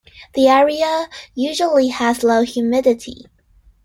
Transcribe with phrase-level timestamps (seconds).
[0.33, 3.27] The area usually has low humidity.